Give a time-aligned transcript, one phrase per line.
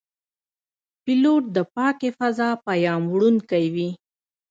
[1.03, 3.89] پیلوټ د پاکې فضا پیاموړونکی وي.